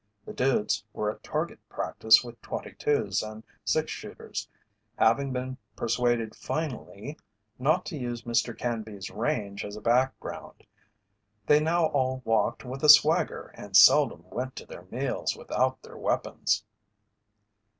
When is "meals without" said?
14.89-15.83